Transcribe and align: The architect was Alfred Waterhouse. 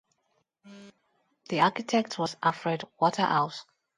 The 1.49 1.59
architect 1.59 2.17
was 2.17 2.35
Alfred 2.41 2.85
Waterhouse. 2.99 3.65